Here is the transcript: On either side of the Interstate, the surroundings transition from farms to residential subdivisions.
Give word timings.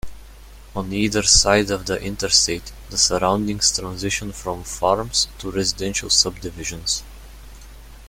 On 0.75 0.91
either 0.91 1.21
side 1.21 1.69
of 1.69 1.85
the 1.85 2.01
Interstate, 2.01 2.71
the 2.89 2.97
surroundings 2.97 3.71
transition 3.77 4.31
from 4.31 4.63
farms 4.63 5.27
to 5.37 5.51
residential 5.51 6.09
subdivisions. 6.09 7.03